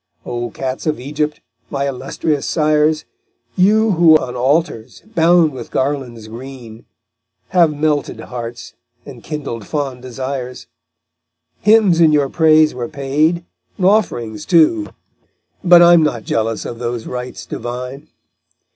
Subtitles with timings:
[0.25, 3.05] O cats of Egypt, my illustrious sires,
[3.55, 6.85] You who on altars, bound with garlands green,
[7.49, 8.73] Have melted hearts,
[9.05, 10.65] and kindled fond desires,
[11.61, 13.45] Hymns in your praise were paid,
[13.77, 14.87] and offerings too,
[15.63, 18.07] But I'm not jealous of those rights divine.